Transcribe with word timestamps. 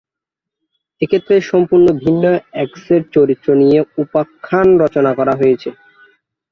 এক্ষেত্রে 1.01 1.35
সম্পূর্ণ 1.51 1.87
ভিন্ন 2.03 2.23
এক 2.63 2.71
সেট 2.83 3.03
চরিত্র 3.15 3.47
নিয়ে 3.61 3.79
উপাখ্যান 3.97 4.67
রচনা 4.83 5.11
করা 5.19 5.33
হয়েছে। 5.35 5.69